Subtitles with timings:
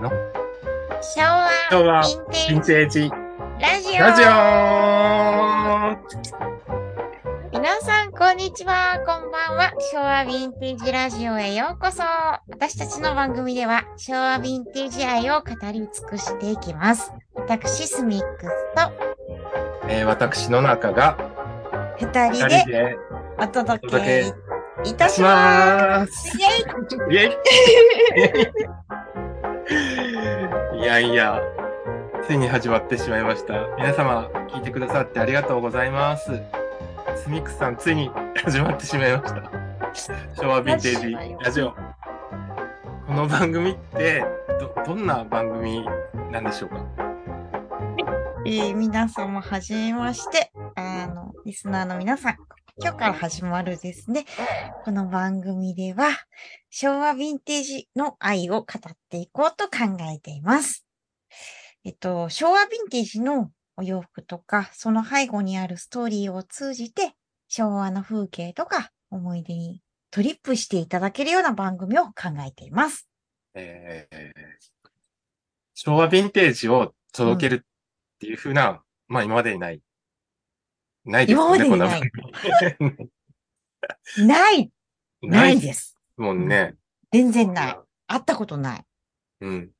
[0.00, 0.10] の？
[1.02, 3.10] 昭和ヴィンテージ
[3.60, 4.26] ラジオラジオ
[7.52, 8.98] 皆さん、こんにちは。
[9.04, 9.72] こんばんは。
[9.92, 12.02] 昭和ヴィンテージラジオへようこそ。
[12.48, 17.12] 私たちの番組では、昭和ヴィンテージ愛を語り尽くしていきます。
[17.34, 18.92] 私、スミックスと
[19.88, 21.18] えー私の中が
[21.98, 22.96] 二二人で
[23.38, 24.34] お届けけ
[24.90, 26.06] いたししま。
[26.06, 26.38] す。
[26.38, 28.70] イェイイェイ
[29.70, 31.40] いやいや、
[32.26, 33.68] ついに始まってしまいました。
[33.76, 36.42] 皆様、聞いてくださってありがとうございます。
[37.16, 38.10] スミックスさん、ついに
[38.42, 40.14] 始まってしまいました。
[40.34, 41.70] 昭和ヴィンテージラジオ。
[41.70, 44.24] この番組って、
[44.58, 45.86] ど、どんな番組
[46.32, 46.84] なんでしょうか？
[48.44, 50.50] えー皆様、はじめまして。
[50.74, 52.36] あの、リスナーの皆さん、
[52.82, 54.24] 今日から始まるですね。
[54.86, 56.08] この番組では、
[56.70, 60.86] 昭和ヴィンテージの愛を語っていこうと考えています。
[61.84, 67.12] えっと、昭和ヴィンテージのお洋服とか、その背後にあるストーリーを通じて、
[67.48, 73.06] 昭和の風景とか思い出にトリップしていただけるような番組を考えています。
[73.54, 74.70] えー
[75.82, 79.80] 昭和ヴィンテージを届けるっていう風な、まあ今までにない。
[81.04, 83.10] ないですよね、今までにないこんな番組
[84.16, 84.70] ない
[85.22, 85.96] なないいです。
[86.16, 86.74] もんね。
[87.12, 87.78] 全然ない。
[88.06, 88.84] 会ったことない。
[89.40, 89.70] うん。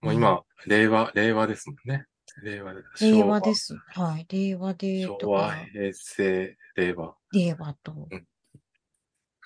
[0.00, 2.06] もう今、令和、令和ですもんね。
[2.42, 2.82] 令和で。
[3.00, 3.54] 令和で。
[3.54, 3.74] す。
[3.88, 4.26] はい。
[4.28, 7.14] 令和で昭と和、か、平成、令和。
[7.32, 8.08] 令和と。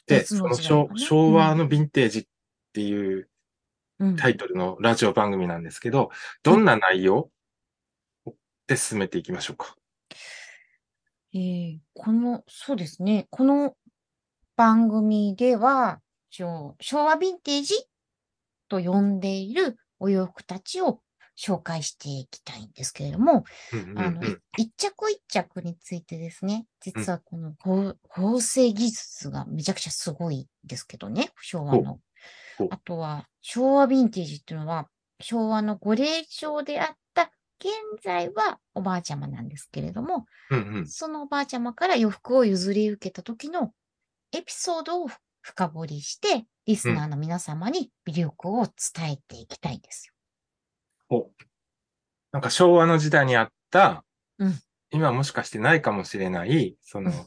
[0.06, 2.26] で、その昭昭和のヴィンテージっ
[2.72, 3.28] ていう
[4.00, 6.10] うんタイトルのラジオ番組なんですけど、
[6.42, 7.30] どんな内容
[8.66, 9.76] で進めていきましょうか？
[11.34, 13.26] えーこの、そうですね。
[13.30, 13.76] この
[14.56, 17.74] 番組では、昭和ヴィンテージ
[18.68, 21.00] と呼んでいるお洋服たちを
[21.36, 23.42] 紹介していきたいんですけれども、
[23.96, 31.98] あの、うん一着一着についてですね、実はこの縫縫製技術がめちゃくちゃすごいですけどね、昭和の。
[32.70, 34.88] あとは、昭和ヴィンテージっていうのは、
[35.20, 36.96] 昭和のご霊長であった、
[37.60, 37.72] 現
[38.02, 40.86] 在はおばあちゃまなんですけれども、うんうん。
[40.86, 43.72] そのおばあちゃまから洋服を譲り受けた時の
[44.32, 45.08] エピソードを
[45.40, 50.14] 深掘りして、リスナーの皆様に魅力を伝えていきたいんですよ。
[51.08, 51.44] ほう
[52.32, 54.04] なんか昭和の時代にあった、
[54.38, 54.54] うん。
[54.90, 57.26] 今もしかしてないかもしれない、その、うん。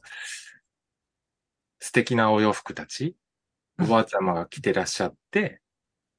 [1.80, 3.16] 素敵なお洋服たち、
[3.80, 3.90] おうん。
[3.90, 5.62] ばあちゃまが着てらっしゃって、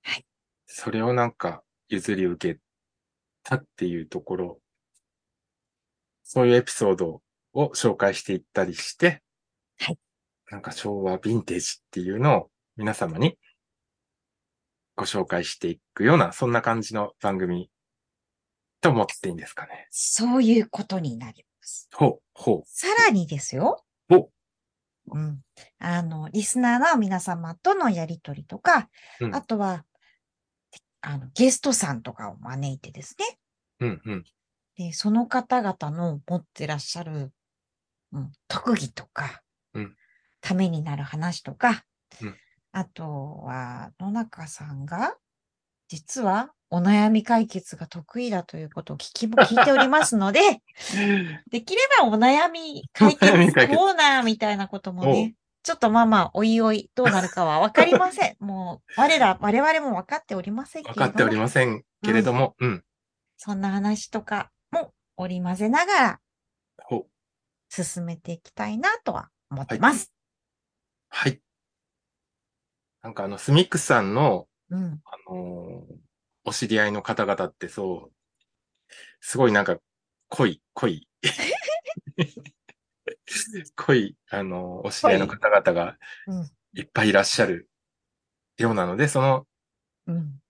[0.02, 0.26] はい。
[0.66, 2.60] それをなんか譲り受け
[3.48, 4.60] たっていうところ、
[6.22, 7.22] そういうエピソード
[7.54, 9.22] を紹介していったりして、
[9.78, 9.98] はい
[10.50, 13.36] なんか昭和ヴィンテージっていうのを皆様に
[14.96, 17.70] ご紹介していくような、そんな感じの番組
[18.80, 19.88] と思っていいんですかね。
[19.90, 21.88] そういうことになります。
[21.94, 23.84] ほう、ほさらにですよ。
[24.10, 24.30] う、ほ
[25.12, 25.40] うん。
[25.78, 28.88] あの、リスナーの皆様とのやりとりとか、
[29.20, 29.26] う。
[29.26, 29.84] うんあ、とは、
[31.00, 33.37] あの、ゲストさんとかを招いてですね。
[33.80, 34.24] うん、うん。
[34.76, 37.32] で、その方々の持ってらっしゃる、
[38.12, 39.42] うん、特技とか、
[39.74, 39.94] うん
[40.40, 41.84] ためになる話とか、
[42.22, 42.34] うん
[42.72, 45.16] あとは、野中さんが、
[45.88, 50.40] 実はお悩み解決が得意だということを聞きも聞いておりますので、
[51.50, 58.36] できればお悩み解決コーナーみたいなこともね、ちょっとまあまあ、おいおい、どうなるかはわかりません。
[58.38, 61.02] もう、我ら、我々も分かっておりませんけれども。
[61.06, 62.84] わかっておりませんけれども、うん。
[63.38, 66.20] そんな話とかも織り交ぜながら。
[67.70, 70.12] 進めていきたいなとは思ってます。
[71.10, 71.40] はい。
[73.02, 75.00] なんかあの、スミックスさんの、うん。
[75.04, 75.94] あのー
[76.44, 78.12] お知り合いの方々ってそう、
[79.20, 79.76] すごいなんか、
[80.30, 81.06] 濃い、濃い。
[83.76, 86.50] 濃い、あのーお知り合いの方々がうん。
[86.72, 87.68] いっぱいいらっしゃる
[88.56, 89.46] ようなので、その
[90.06, 90.40] うん。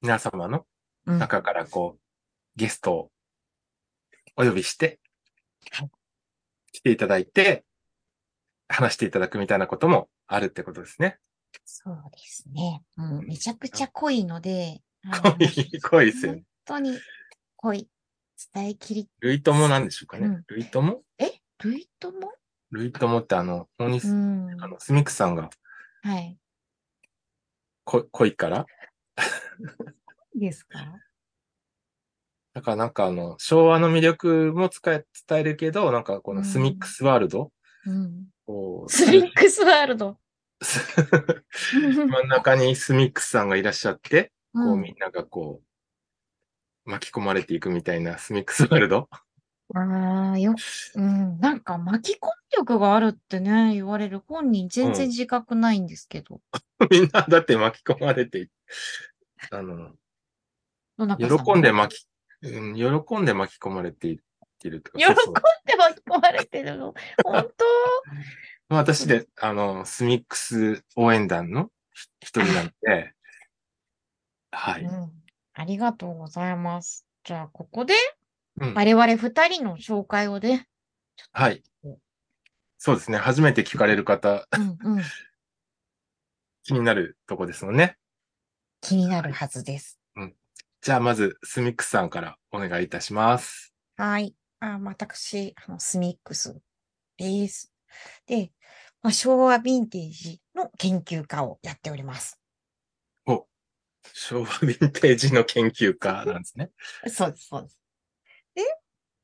[0.00, 0.66] 皆様の
[1.04, 1.18] うん。
[1.18, 2.01] 中からこう、
[2.56, 3.10] ゲストを
[4.36, 4.98] お呼びして
[5.72, 5.90] はい、
[6.72, 7.64] 来ていただいて、
[8.68, 11.18] 話していただくみたいなこともあるってことですね。
[11.64, 12.82] そうですね。
[12.96, 13.26] うん。
[13.26, 14.80] めちゃくちゃ濃いので、
[15.22, 16.44] 濃い、濃いですよね。
[16.66, 16.98] 本当に
[17.56, 17.88] 濃い。
[18.54, 20.26] 伝えきり、類友なんでしょうかね。
[20.26, 21.02] うん類友？
[21.18, 21.30] え？
[21.62, 22.32] 類とも
[22.70, 24.50] 類友ってあの、大西、うん。
[24.60, 25.48] あの、スミックさんが
[26.02, 26.36] はい。
[27.84, 28.66] こ濃いから？
[30.34, 30.80] ですか？
[32.54, 37.50] だからなんかあの、昭和の魅力も使え、伝えるけど、なんかこのスミックスワールド、
[37.86, 38.26] うん。
[38.46, 40.18] こう、スミックスワールド。
[41.72, 45.62] 真ん中にスミックスさんがいらっしゃって、うんこうみんながこ
[46.84, 49.08] う、巻き込まれていくみたいなスミックスワールド。
[49.74, 50.54] ああ、よ、
[50.96, 56.40] うん、なんか巻き込み力があるってね、言われる本人全然自覚ないんですけど。
[56.90, 58.48] みんなだって巻き込まれてい、
[59.50, 59.92] あの、
[61.16, 62.06] 喜んでも巻き、
[62.42, 64.18] うん、喜んで巻き込まれていっ
[64.58, 64.98] てるとか。
[64.98, 66.94] 喜んで巻き込まれてるの？
[67.24, 67.52] 本
[68.68, 71.70] まあ私で、あの、スミックス応援団の
[72.20, 73.12] 一人なんで、
[74.50, 74.84] はい。
[74.84, 75.12] 当うん。
[75.54, 77.06] ありがとうございます。
[77.24, 77.94] じゃあ、ここで
[78.60, 80.68] うん我々二人の紹介をね。
[81.32, 81.62] はい。
[82.78, 83.18] そうですね。
[83.18, 85.02] 初めて聞かれる方、うんうん。
[86.64, 87.96] 気になるとこですもんね。
[88.80, 89.98] 気になるはずです。
[90.82, 93.72] じゃあまず、スミックスさんからお願いいたします。
[93.96, 94.34] はい。
[94.58, 96.60] あ私、あの、スミックス
[97.16, 97.72] です。
[98.26, 98.50] で、
[99.00, 102.40] まあ、昭和ヴィンテージの研究家をやっております。
[104.12, 106.72] 昭和ヴィンテージの研究家なんですね。
[107.06, 107.78] そうです、そうです。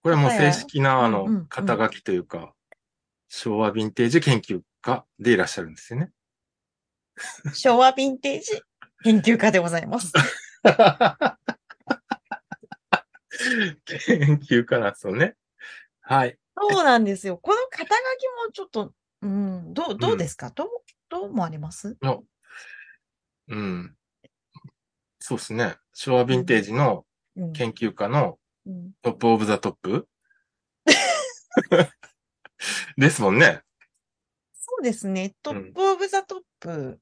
[0.05, 2.55] これはもう正式な、あうんうんうんの、肩書きというか、
[3.27, 6.13] 昭和ヴィンテージ研究家でいらっしゃるんですよね。
[7.53, 8.63] 昭和ヴィンテージ
[9.03, 10.13] 研究家でございます。
[13.85, 15.37] 研究家なんですよね。
[16.01, 16.39] はい。
[16.57, 17.39] そうなんですよ。
[17.39, 17.93] この肩書き
[18.47, 20.69] もちょっと、うん、どう、どうですか、どう、
[21.09, 21.97] どう思われます？
[22.03, 22.25] の
[23.49, 23.95] うん。
[25.21, 25.77] そうですね。
[25.95, 27.05] 昭和ヴィンテージの
[27.37, 27.53] うん。
[27.53, 30.09] 研究家のうん top of the top？
[32.97, 33.63] ですもんね。
[34.53, 35.35] そうですね。
[35.43, 36.99] top of the top。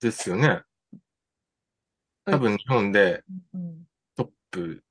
[0.00, 0.62] ですよね。
[2.26, 3.24] 多分日本で
[3.54, 3.84] うん、
[4.16, 4.82] トップ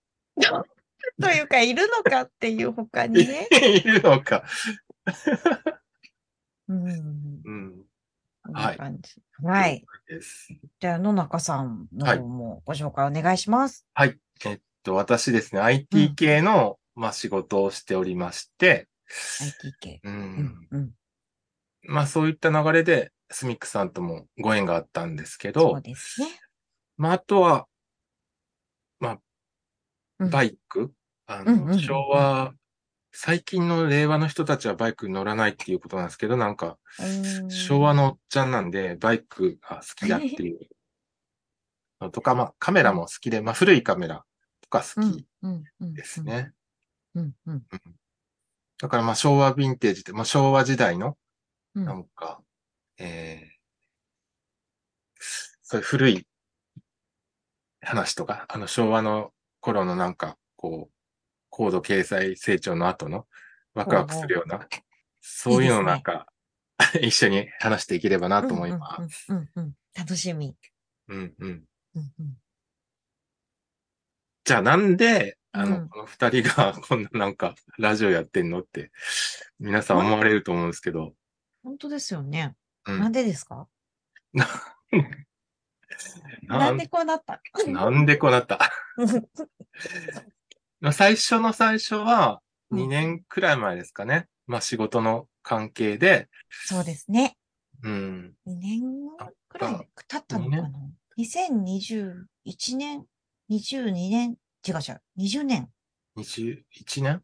[1.21, 3.47] というか、いるのかっていう他にね。
[3.51, 4.43] いるのか。
[6.67, 7.41] うん。
[7.43, 7.85] うん。
[8.53, 8.77] はない。
[9.43, 9.85] はい。
[10.79, 13.87] じゃあ、野中さんのはい方もご紹介お願いします。
[13.93, 14.19] はい。
[14.45, 18.87] えっと、私ですね、IT 系の、まあ、仕事をしておりまして、
[19.41, 20.01] IT 系。
[20.03, 20.09] う。
[20.09, 20.67] うんん。
[20.71, 20.91] うん。
[21.83, 26.27] まあ、そういった流れで、スミックさんともご縁があったんですけどそう、ですね。
[26.97, 27.67] まあ、あとは、
[30.19, 30.29] うん。
[30.29, 30.93] バイク、
[31.27, 32.53] あの、昭和、
[33.11, 37.51] 最近の令和の人たちはバイクに乗らないっていうことなんですけど、なんか、うん。
[37.51, 40.59] 昭和のおっちゃんなんで、バイクが好きだっていう。
[42.01, 44.25] のとか、まあ、カメラも好きで、まあ、古いカメラ
[44.61, 45.27] とか好き。
[45.93, 46.23] です。
[46.23, 46.51] ね。
[48.77, 51.17] だから、まあ、昭和ヴィンテージって、まあ、昭和時代の、
[51.75, 51.85] うん。
[51.85, 52.41] なんか、
[52.97, 55.23] えー、
[55.61, 56.27] そういう古い
[57.85, 60.93] 話とか、あの、昭和の頃のなんか、こう、
[61.49, 63.27] 高度経済成長の後の
[63.73, 64.67] ワクワクするような、
[65.21, 66.27] そういうのをなんか、
[67.01, 69.31] 一緒に話していければなと思います。
[69.31, 69.37] うん。
[69.37, 69.49] うん。
[69.55, 69.73] うん。
[69.95, 70.55] 楽しみ。
[71.07, 71.65] うんうん。
[71.95, 72.13] うん。
[72.19, 72.37] うん。
[74.43, 78.91] じゃあなんで、あの、うんこの二人が こんななんか、ラジオやってんのって、
[79.59, 81.15] 皆さん思われると思うんですけど、
[81.63, 82.55] 本当ですよね。
[82.85, 83.67] うんなんでですか？
[86.47, 88.59] ななんでこうなった なんでこうなった？
[90.79, 92.45] まあ最初の最初は、うん
[92.75, 94.27] 2年くらい前ですかね。
[94.47, 97.37] まあ仕事の関係で、そうですね。
[97.83, 98.35] うん。
[98.47, 98.81] 2年
[99.47, 100.71] くらい経ったのかな
[101.17, 102.25] ?2021
[102.77, 103.05] 年、
[103.51, 104.31] 22年、
[104.67, 105.69] 違う違う、20年、
[106.17, 107.23] 21年？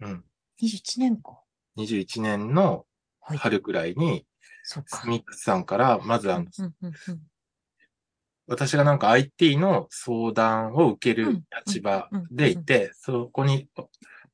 [0.00, 0.24] うん。
[0.60, 1.40] 21年か。
[1.78, 2.84] 21年の
[3.20, 3.38] はい。
[3.38, 4.26] 春くらいに、
[4.64, 4.98] そうか。
[5.02, 7.22] スミックさんから、まずあの、うんうんうん
[8.52, 13.66] 私がなんか IT の相談を受ける立場でいて、そこに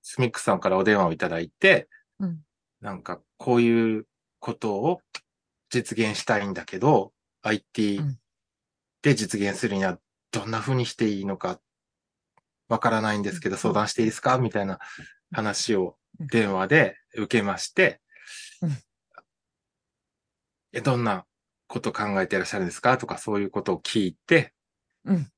[0.02, 2.40] スミックさんからお電話をいただいて、うん。
[2.80, 4.06] なんかこういう
[4.40, 5.00] ことを
[5.70, 8.18] 実現したいんだけど、IT うん。
[9.02, 9.98] で実現するには
[10.32, 11.60] どんな風にしていいのか
[12.68, 14.38] わからないんですけどうん相談していいですか？
[14.38, 14.80] みたいな
[15.32, 18.00] 話を電話で受けまして
[18.60, 18.70] うん、
[20.72, 21.24] えどんな
[21.68, 22.98] こと考えていらっしゃるんですか？
[22.98, 24.54] とかそういうことを聞いて、
[25.04, 25.30] うん。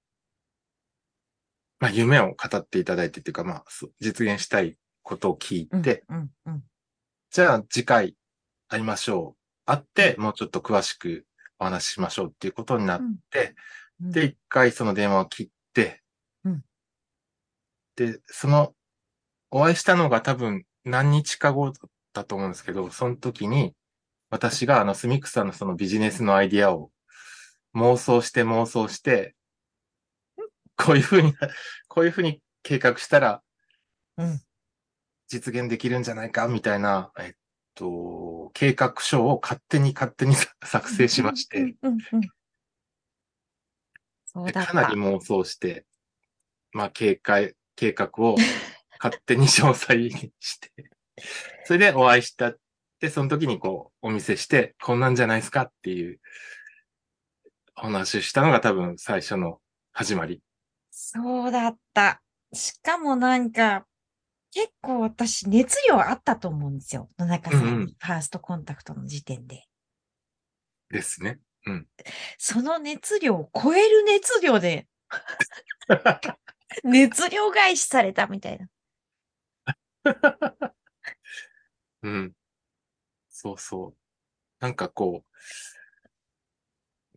[1.80, 3.64] まあ夢を語っていただいてっていうか、まあ
[4.00, 5.82] 実現したいことを聞いうん。
[5.82, 6.62] て、うんうん。
[7.30, 8.16] じゃあ次回
[8.68, 9.40] 会いましょう。
[9.66, 11.26] 会って、もうちょっと詳しく
[11.58, 13.54] お話ししましょうっていうことになって、
[14.02, 14.10] うん。
[14.12, 16.02] で、一回その電話を切って、
[16.44, 16.64] うん。
[17.96, 18.72] で、その、
[19.50, 23.74] お会いしたのが多分何日か後だったと思うんですけど、その時に、
[24.30, 26.90] 私があのスミックさんのそのビジネスのアイディアを
[27.74, 29.34] 妄想して妄想して、
[30.76, 31.34] こういうふうに、
[31.88, 33.42] こういうふうに計画したら
[34.16, 34.40] うん。
[35.28, 36.48] 実現できるんじゃないか？
[36.48, 37.32] みたいな、えっ
[37.76, 40.34] と、計画書を勝手に勝手に
[40.64, 41.76] 作成しまして。
[44.34, 45.86] かなり妄想して、
[46.72, 48.36] まあ、計画、計画を
[48.98, 50.72] 勝手に詳細にして、
[51.64, 52.52] それでお会いした
[53.00, 56.20] って、その時にこう、お見せして、こんなんじゃないですかっていう、
[57.76, 59.58] お話をしたのが多分最初の
[59.90, 60.42] 始まり。
[60.90, 62.20] そうだった。
[62.52, 63.86] しかもなんか、
[64.52, 67.08] 結構私熱量あったと思うんですよ。
[67.18, 69.64] 野中さんに、うんうんファーストコンタクトの時点で。
[70.90, 71.40] ですね。
[72.36, 74.88] その熱量を超える熱量で、
[76.84, 78.68] 熱量返しされたみたいな。
[82.02, 82.34] うん。
[83.42, 83.96] そうそう。
[84.58, 86.08] なんかこう、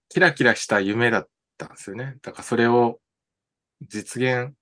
[0.07, 1.27] キラキラした夢だっ
[1.57, 2.15] たんですよね。
[2.21, 3.01] だからそれを
[3.81, 4.53] 実現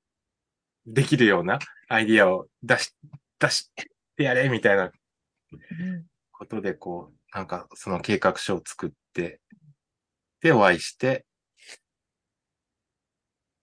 [0.88, 2.96] できるようなアイディアを出し、
[3.38, 3.72] 出し
[4.18, 4.92] てやれみたいなうん
[6.32, 9.40] ことで、こう、なんかその計画書を作って、
[10.42, 11.28] で、お会いして、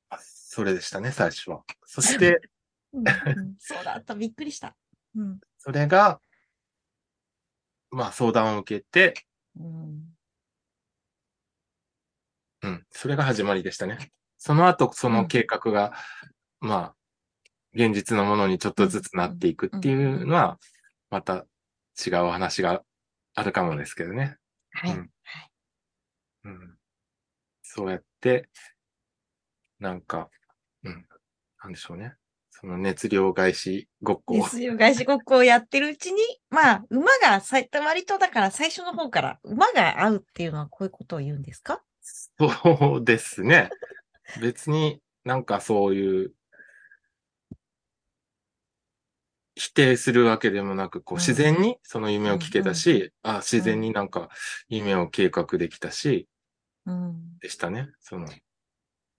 [0.08, 1.64] あそれでしたね、最初は。
[1.84, 2.40] そして、
[2.92, 4.14] うんうんそうだった。
[4.14, 4.76] びっくりした。
[5.16, 5.40] うん。
[5.58, 6.20] それが、
[7.90, 9.14] まあ相談を受けて、
[9.58, 10.18] うん。
[12.62, 12.86] うん。
[12.90, 14.12] それが始まりでしたね。
[14.36, 15.92] その後、その計画が、
[16.60, 16.96] まあ、
[17.74, 20.58] 現実のものにちょっとずつなっていくっていうのは、
[21.10, 21.46] また
[22.06, 22.82] 違うお話が
[23.34, 24.36] あるかもですけどね。
[24.72, 24.90] はい。
[24.92, 25.10] うん
[26.44, 26.78] うん。
[27.62, 28.48] そうやって、
[29.78, 30.30] なんか、
[30.84, 31.06] うん。
[31.62, 32.14] なんでしょうね。
[32.60, 34.36] その熱量返しごっこを。
[34.38, 34.76] ですよ。
[34.76, 41.82] 外資ごっこをやってるうちに、まあ、馬がさい、割とだから最初の方から馬が合うっていうのはこういうことを言うんですか？
[42.38, 43.70] そうですね。
[44.40, 46.32] 別になんかそういう、
[49.54, 54.30] 否定するわけでもなく、こううん自然にその夢を聞けたし、あ自然になんか
[54.68, 56.28] 夢を計画できたし、
[56.86, 57.38] うん。
[57.40, 57.88] でしたね。
[58.00, 58.26] その、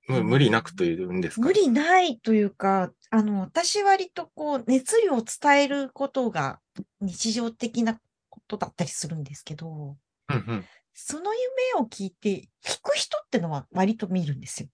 [0.10, 1.42] 無理なくというんですか？
[1.42, 6.60] 無理ないというか、あの、私割とこう、熱量を伝えることが
[7.00, 8.00] 日常的な
[8.30, 9.96] ことだったりするんですけど、
[10.30, 10.66] うんうん。
[10.94, 12.48] その夢を聞いて、引
[12.82, 14.70] く人ってのは割と見るんですよ。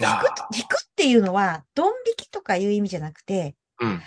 [0.00, 3.92] 引あくと、引くっていうのは、ドン引きとかいう意味じゃなくて、ーうん。
[3.94, 4.00] わ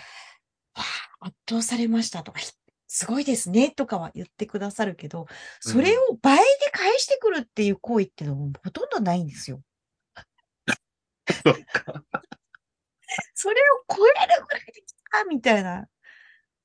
[0.74, 0.82] あ
[1.26, 2.50] 圧倒されましたとか、ひ
[2.92, 5.26] すごいですねとかは言ってくださるけど、
[5.60, 9.60] それを倍で返してくるっていう行為っていうのはほとんどないんですよ。
[11.32, 12.04] そっか。
[13.34, 15.88] それを超えるぐらいできたみたいな。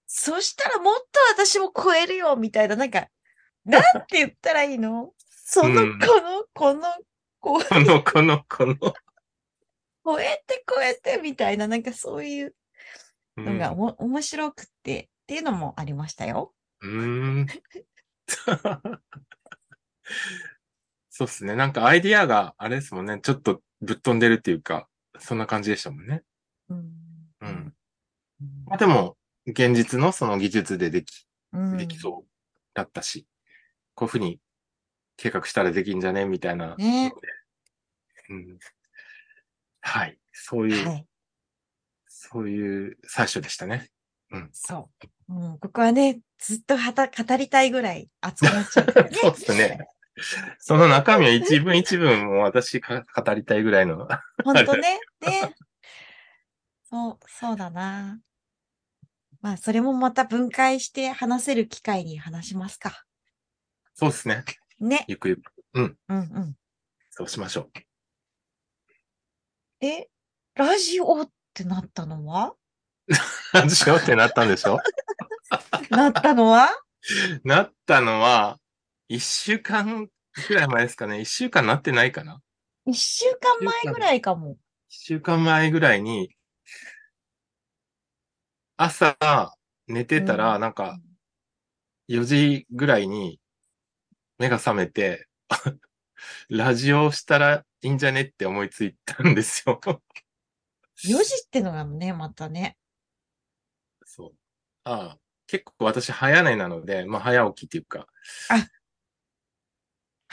[0.07, 1.03] そしたらもっと
[1.43, 3.07] 私も超えるよみたいな、なんか、
[3.65, 5.13] なんて言ったらいいの？
[5.27, 6.81] その、うんこの、この、
[7.39, 8.75] この、この、この。
[10.05, 12.55] 超えて超えてみたいな、なんかそういう
[13.38, 16.53] うんのがおも、面白くってっていうのもありましたよ。
[16.81, 17.48] うーん。
[21.10, 21.55] そうっすね。
[21.55, 23.19] なんかアイディアが、あれですもんね。
[23.22, 24.87] ちょっとぶっ飛んでるっていうか、
[25.19, 26.23] そんな感じでしたもんね。
[26.69, 26.91] うん。
[27.41, 27.73] うん。
[28.65, 31.77] まあでも、現実のその技術ででき、うん。
[31.77, 32.29] できそう
[32.73, 33.25] だったし、
[33.93, 34.39] こういうふうに
[35.17, 36.75] 計画したらできんじゃねみたいな。
[36.75, 37.13] ね
[38.29, 38.59] うん。
[39.81, 40.17] はい。
[40.33, 41.05] そういう、はい。
[42.07, 43.89] そういう最初でしたね。
[44.51, 44.89] そ
[45.29, 45.33] う。
[45.33, 48.93] うん、ここはね、ずっとはた語りたいぐらい熱くなっちゃうね。
[49.13, 49.87] そうですね。
[50.60, 54.07] その中身を一文一文も私か語りたいぐらいの。
[54.43, 55.00] ほんとね。
[55.22, 55.55] ね。
[56.89, 58.19] そう、そうだな。
[59.41, 63.05] まあ、それもまた分解して話せる機会に話しますか。
[63.93, 64.43] そうですね。
[64.79, 65.05] ね。
[65.07, 66.57] ゆくゆく、うんうん。
[67.12, 67.72] そうしましょう。
[69.81, 70.10] え、
[70.55, 72.55] ラジオってなったのは？
[73.53, 74.79] 何しようってなったんでしょ？
[75.91, 76.69] なったのは？
[77.43, 78.60] なったのは、
[79.07, 80.09] 一週間
[80.47, 81.21] ぐらい前ですかね。
[81.21, 82.41] 一週間なってないかな。
[82.85, 84.57] 一週間前ぐらいかも。
[84.89, 86.35] 一週間前ぐらいに、
[88.77, 89.15] 朝、
[89.88, 91.00] 寝てたら、うんなんか、
[92.09, 93.39] 4時ぐらいに、
[94.38, 95.27] 目が覚めて、
[96.50, 99.79] ラジオしたらいいんじゃねって思いついたんですよ。
[101.03, 102.77] 4時ってのがね、またね。
[104.03, 104.35] そう。
[104.83, 108.07] ああ、結構私早寝なので、まあ早起きっていうか、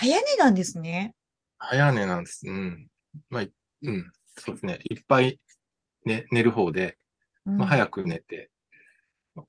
[0.03, 1.15] 早寝なんですね。
[1.59, 2.45] 早寝なんです。
[2.45, 2.89] うん。
[3.31, 4.13] まあ、いうん。
[4.37, 4.81] そうですね。
[4.91, 5.39] いっぱい、
[6.05, 6.99] ね、寝る方で、
[7.47, 8.51] うん、まあ早く寝て、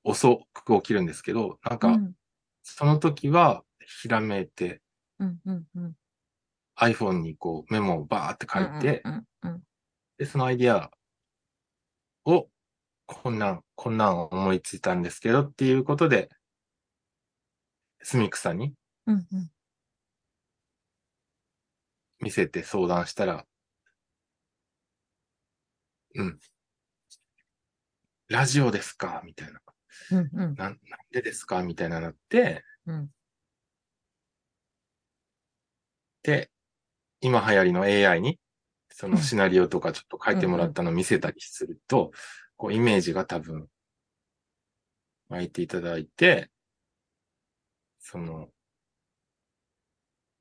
[0.04, 2.12] 遅く起きるんですけど、なんか、うん、
[2.62, 3.64] その時は、
[4.00, 4.80] ひらめいて、
[5.18, 5.96] うん、うん、うん。
[6.76, 9.62] iPhone にこうメモをバーって書いて、うん、うん、うん。
[10.18, 10.88] で、そのアイディア
[12.26, 12.48] を、
[13.06, 16.30] こんなん、こんなん思いついたんですけどっていうことで、
[18.02, 18.72] スミックさんに
[19.06, 19.50] うん、うん。
[22.24, 23.44] 見せて相談したら、
[26.14, 26.40] うん。
[28.28, 29.20] ラジオですか？
[29.26, 29.60] みたいな。
[30.10, 30.30] うんうん。
[30.32, 30.78] なん、なん
[31.12, 31.62] でですか？
[31.62, 33.10] みたいななって、うん。
[36.22, 36.50] で、
[37.20, 38.40] 今流行りの AI に、
[38.88, 42.12] そのうんシナリオとかちょっと書いてもらったのを見せたりすると、
[42.56, 43.68] こうイメージが多分、
[45.28, 46.50] 湧いていただいて、
[47.98, 48.53] その、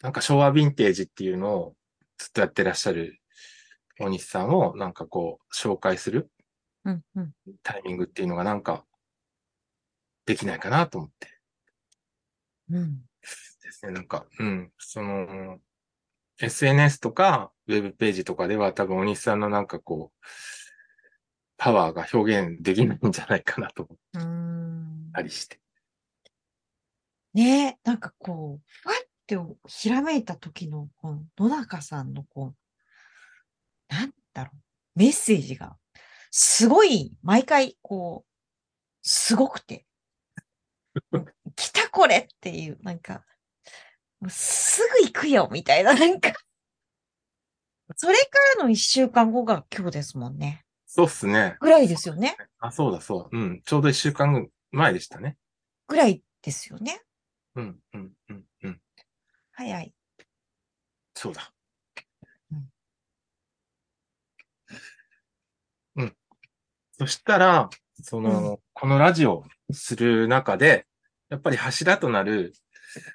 [0.04, 1.76] なんか昭和ヴィンテージっていうのを
[2.18, 3.22] ずっとやってらっしゃる
[4.00, 6.30] 大西さんをなんかこう紹介する。
[7.64, 8.84] タイミングっていうのがなんか
[10.26, 11.40] できないかなと思って
[12.70, 12.98] うん。
[13.62, 13.94] ですね。
[13.94, 15.60] なんか、うん、その、
[16.40, 20.26] SNS とかウェブページとかでは多分大西さんのなんかこう、
[21.58, 25.12] パワーが表現できないんじゃないかなと思っうーん。
[25.14, 25.62] たりして。
[27.34, 29.38] ねえ、なんかこう、ふわって
[29.68, 34.58] ひらめいた時の、この野中さんのこう、なんだろう、
[34.96, 35.78] メッセージが、
[36.32, 38.30] すごい、毎回、こう、
[39.02, 39.86] すごくて、
[41.56, 43.26] 来たこれっていう、なんか、
[44.30, 46.34] すぐ行くよ、みたいな、なんか、
[47.96, 48.22] それか
[48.58, 50.66] らの一週間後が今日ですもんね。
[50.86, 51.58] そうっすね。
[51.60, 52.38] ぐらいですよね。
[52.60, 53.38] あ、そうだそう。
[53.38, 53.62] うん。
[53.64, 55.38] ちょうど一週間前でしたね。
[55.88, 57.02] ぐらいですよね。
[57.56, 58.44] うん、うん、うん、うん。
[59.54, 59.94] 早い。
[61.16, 61.54] そうだ。
[62.52, 62.70] うん。
[65.96, 66.16] うん。
[66.98, 67.70] そしたら、
[68.02, 70.88] その、このラジオする中で、
[71.30, 72.54] やっぱり柱となる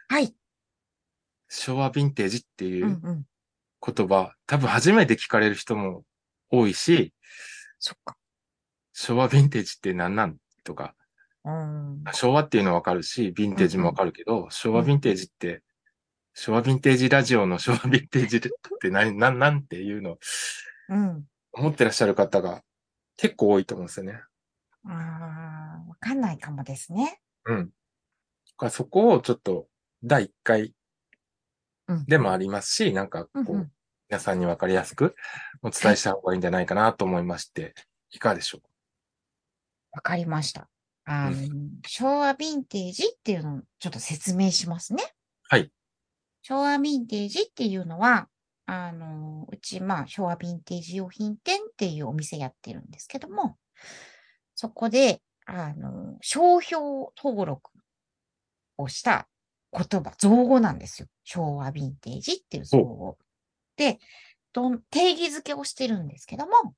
[0.09, 0.35] はい。
[1.49, 3.25] 昭和ヴィンテージってうんいううん。
[3.81, 6.05] 言葉、多分初めて聞かれる人も
[6.51, 7.13] 多いし、
[7.79, 8.17] そっか。
[8.93, 10.95] 昭和ヴィンテージって何なんとか、
[11.45, 12.05] うん。
[12.13, 15.63] 昭和っていうのわかるし、ヴィンテージもわかるけど、昭和ヴィンテージって、
[16.41, 20.19] 昭和ヴィンテージラジオの昭和ヴィンテージって何、なん、なんていうの？
[20.89, 21.25] うん。
[21.51, 22.63] 思ってらっしゃる方が
[23.17, 24.21] 結構多いと思うんですよね。
[24.87, 27.21] ああ、わかんないかもですね。
[27.45, 27.71] うん。
[28.71, 29.67] そこをちょっと
[30.05, 30.75] 第1回
[31.89, 32.05] うん。
[32.07, 33.73] でもありますし、なんかこう、うんうん
[34.11, 35.15] 皆さんにわかりやすく
[35.61, 37.75] お伝えした方がいいんじゃないかなと思いまして、
[38.11, 38.61] いかがでしょ
[39.93, 40.67] わかりました。
[41.05, 41.51] あの、う
[41.87, 45.03] 昭和ヴィンテージっていうのをちょっと説明しますね。
[45.51, 45.71] はい。
[46.43, 48.29] 昭和ヴィンテージっていうのは、
[48.67, 53.57] あの、うち、まあ、昭和ヴィンテージ用品店っていうお店やってるんですけども、
[54.55, 56.83] そこで、あの、商標
[57.17, 57.71] 登録
[58.77, 59.29] をした
[59.73, 61.09] 言葉、造語なんですよ。
[61.25, 63.19] 昭和ヴィンテージっていう造語。
[63.77, 63.99] で、
[64.53, 66.75] ど定義づけをしてるんですけども、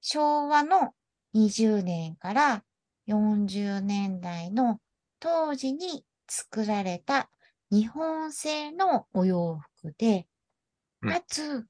[0.00, 0.94] 昭和の
[1.34, 2.64] 20年から
[3.08, 4.80] 40年代の
[5.20, 7.30] 当時に作られた
[7.72, 10.28] 日本製のお洋服で、
[11.00, 11.66] うんかつ、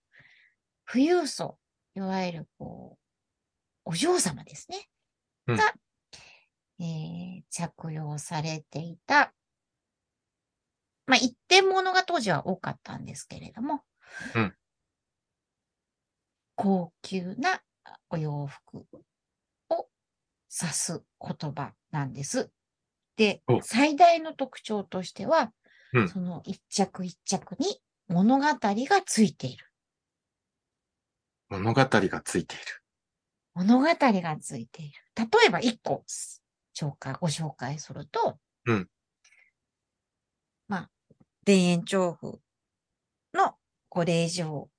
[0.90, 1.58] 富裕層、
[1.94, 2.98] いわゆるこ
[3.86, 4.88] う、お嬢様ですね。
[5.46, 5.72] うんが、
[6.80, 9.32] えー着用されていた、
[11.06, 13.82] まあ、一点物が当時は多かったんですけれども、
[14.34, 14.54] うん
[16.56, 17.62] 高級な
[18.10, 18.86] お洋服
[19.70, 19.88] を
[20.50, 22.50] 指す言葉なんです。
[23.16, 25.52] でお、最大の特徴としては、
[25.92, 29.66] うんその一着一着に物語がついている。
[31.50, 31.54] う。
[31.54, 32.64] 物語がついている。
[33.54, 34.92] 物語がついている。
[35.16, 36.04] 例えば一個、
[36.74, 38.88] 紹介、ご紹介すると、うん
[40.68, 40.90] まあ、
[41.44, 42.40] 田園調布
[43.34, 43.54] の
[43.90, 44.70] ご令嬢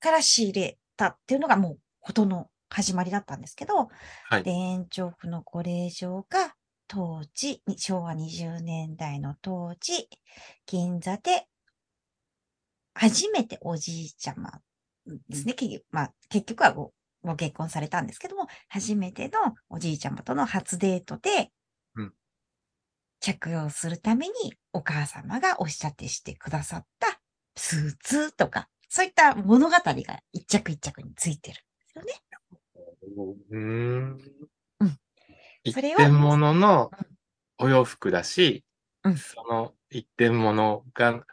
[0.00, 3.88] から仕入れたっていうのがもうことの始まりだったんですけど、
[4.28, 6.54] はい田園調布のご令嬢が
[6.92, 10.08] 当時、に昭和20年代の当時、
[10.66, 11.46] 銀座で
[12.94, 14.60] 初めておじいちゃま
[15.28, 15.54] ですね。
[15.54, 21.52] 結局まあ、結局はごご結婚されたんですけども、初めてのおじいちゃまとの初デートで
[21.94, 22.12] うん、
[23.20, 24.32] 着用するために
[24.72, 27.20] お母様がお仕立てしてくださった
[27.54, 29.92] スーツとか、そういった物語が
[30.32, 32.14] 一着一着についてるんですよね。
[33.50, 34.18] うーん。
[35.64, 36.90] うん一点物の
[37.58, 38.64] お洋服だし、
[39.04, 41.24] うんその一点物が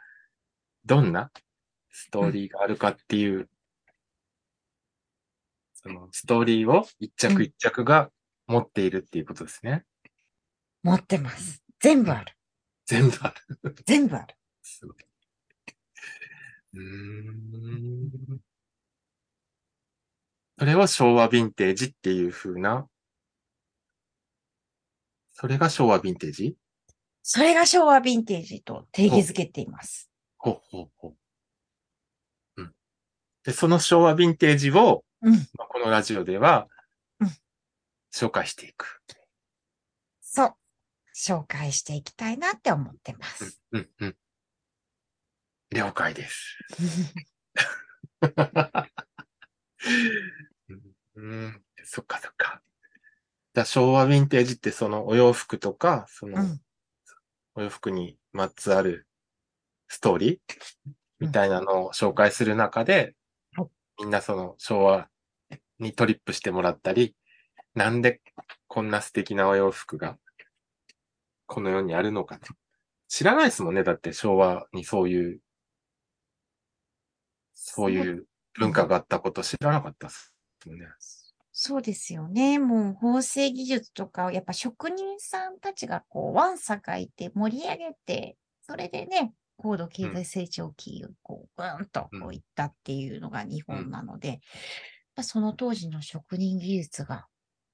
[0.84, 1.30] どんな
[1.90, 3.48] ストーリーがあるかっていう、
[5.74, 8.10] そのストーリーを一着一着が
[8.46, 9.84] 持っているっていうことですね。
[10.82, 11.62] 持ってます。
[11.80, 12.34] 全部ある。
[12.86, 13.74] 全部ある。
[13.86, 14.34] 全部ある。
[14.62, 14.96] すごい。
[16.74, 16.80] うー
[18.34, 18.40] ん。
[20.58, 22.88] それを昭和ヴィンテージっていう風な、
[25.40, 26.56] それが昭和ヴィンテージ？
[27.22, 30.10] それが昭和ヴィンテージと定義づけています。
[30.36, 31.08] ほうほうほ
[32.56, 32.64] う。
[33.44, 35.34] で、その昭和ヴィンテージを、うん。
[35.34, 36.66] まあこのラジオでは
[37.20, 37.28] うん、
[38.12, 39.00] 紹介していく。
[40.20, 40.54] そう。
[41.16, 43.62] 紹介していきたいなって思ってます。
[43.70, 44.16] うん、うん。
[45.70, 46.58] 了解です。
[50.68, 50.82] うん、
[51.14, 52.60] うんそっかそっか。
[53.58, 56.60] じゃあ昭和ヴィンテージってそのお洋服とか、そのうん。
[57.56, 59.08] お洋服にまつわる
[59.88, 63.16] ストーリーみたいなのを紹介する中で、
[63.56, 63.68] はい
[63.98, 65.08] みんなその昭和
[65.80, 67.16] にトリップしてもらったり、
[67.74, 68.20] なんで
[68.68, 70.18] こんな素敵なお洋服が
[71.46, 72.54] この世にあるのかと。
[73.08, 73.82] 知らないですもんね。
[73.82, 75.40] だって昭和にそういう、
[77.56, 78.24] そういう
[78.56, 80.32] 文化があったこと知らなかったです
[80.64, 80.86] もんね。
[81.60, 82.60] そうですよね。
[82.60, 94.38] もう縫製技術とかをやっぱ職人さんたちがこう、わんさかいて盛り上げて、それでね、高度経済成長期をこう、ぐーんとこういったっていうのが日本なので、
[95.20, 97.26] その当時の職人技術が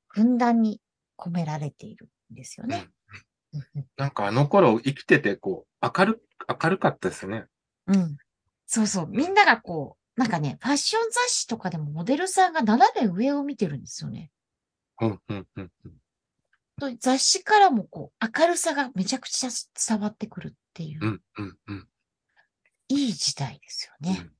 [0.09, 0.81] ふんだんに
[1.18, 2.87] 込められているんですよね。
[3.99, 6.23] なんかあの頃生きててこう、明る、
[6.62, 7.44] 明るかったですね。
[7.87, 7.97] うん。
[7.97, 8.16] うん。
[8.66, 9.09] そうそう。
[9.09, 14.31] みんながこう、なんかね、ファッション雑誌とかでもモデルさんが斜め上を見てるんですよね。
[15.00, 15.70] うん、うん、うん。
[15.85, 15.92] うん
[16.77, 19.50] と雑誌からもこう、明るさがめちゃくちゃ
[19.88, 21.88] 伝わってくるっていう、うん、うん、うん。
[22.88, 24.18] いい時代ですよね。
[24.22, 24.33] うん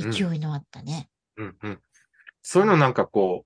[0.00, 1.10] 勢いのあったね。
[1.36, 1.80] うん、うん。
[2.42, 3.44] そういうのなんかこ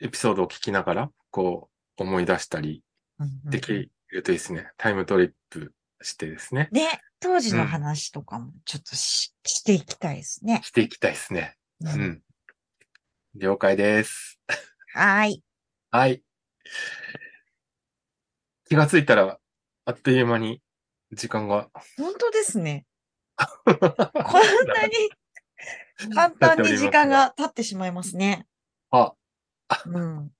[0.00, 2.82] う、エピソードを聞きながら、こう、思い出したり
[3.20, 3.90] うんうんできる
[4.24, 4.70] といいですね。
[4.76, 5.72] タイムトリップ
[6.02, 6.68] してですね。
[6.72, 10.60] ね、当時のうん話とかもちょっとし,、していきたいですね。
[10.64, 11.56] していきたいですね。
[11.80, 12.22] ううんん。
[13.34, 14.38] 了解です。
[14.94, 15.44] はーい。
[15.90, 16.22] はい。
[18.68, 19.38] 気がついたら、
[19.84, 20.62] あっという間に
[21.12, 21.68] 時間が。
[21.96, 22.86] 本当ですね。
[23.64, 28.46] こんなに簡単に時間が経ってしまいますね。
[28.90, 29.14] あ、
[29.86, 30.30] うん。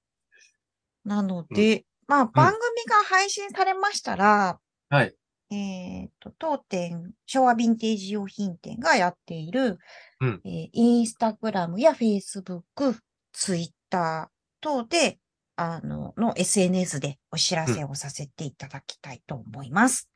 [1.04, 5.14] なので、まあ、番組が配信されましたら、はい。
[5.52, 9.78] えっ、と、当店、昭和ヴィンテージ用品店がやっている、
[10.20, 12.96] うんえーインスタグラムやフェイスブック、
[13.32, 15.18] ツイッター等で、
[15.56, 20.08] あの、の SNS でお知らせをさせていただきたいと思います。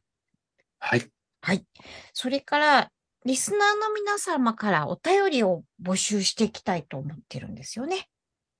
[0.78, 1.10] はい。
[1.42, 1.66] はい。
[2.14, 2.90] それから、
[3.26, 8.08] リスナーの皆様からお便りを募集していきたいと思ってるんですよね。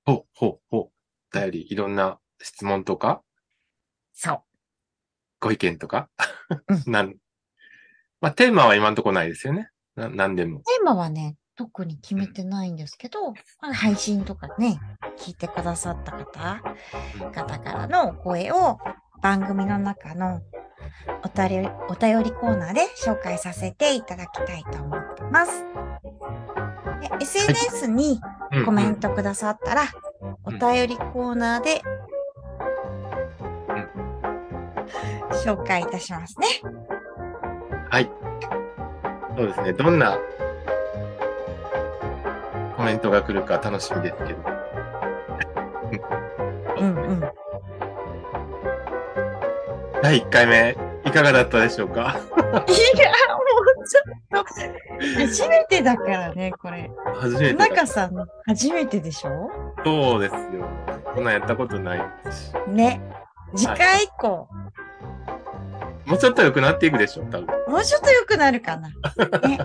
[0.05, 1.37] ほう、ほう、ほう。
[1.37, 3.23] お便り、いろんな質問とか、
[4.13, 4.43] そう。
[5.41, 6.23] ご意見とか、う
[6.87, 7.17] なん、
[8.21, 9.71] まあ、テーマは今んとこないですよね。
[9.95, 10.61] な、なんでも。
[10.61, 14.79] テーマはね、特に決めてないんですけど、まあ配信とかね、
[15.19, 16.63] 聞いてくださった方、
[17.33, 18.79] 方からのお声を
[19.23, 20.43] 番組の中の
[21.25, 25.65] おたりお便りコーナーで紹介させていただきたいと思ってます。
[27.01, 28.21] で SNS に
[28.53, 29.85] うんコメントくださったら、
[30.45, 31.83] お便りコーナーで
[35.47, 36.47] 紹介いたしますね。
[37.89, 38.11] はい。
[39.37, 39.73] そうですね。
[39.75, 40.19] どんな
[42.77, 44.39] コメントが来るか楽しみですけど。
[46.81, 47.21] うんうん。
[50.03, 52.01] 第1回目、いかがだったでしょうか？
[52.01, 52.67] いや、もう
[53.87, 54.45] ちょっと、
[55.21, 56.91] 初めてだからね、これ。
[57.15, 57.69] 初めてだ。
[57.69, 59.51] 中さん、初めてでしょ？
[59.85, 60.41] そうですよ。
[61.15, 61.99] こんなんやったことない
[62.31, 62.53] し。
[62.69, 63.01] ね。
[63.55, 64.49] 次回以降、
[66.07, 67.47] もうちょっと良くなっていくでしょう、多分。
[67.69, 68.89] もうちょっと良くなるかな。
[69.49, 69.59] ね。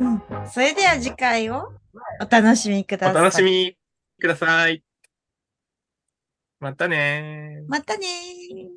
[0.00, 0.22] うん。
[0.48, 1.72] それでは次回を
[2.20, 3.16] お楽しみください。
[3.16, 3.76] お楽しみ
[4.20, 4.82] ください。
[6.60, 7.68] またねー。
[7.68, 8.73] またねー。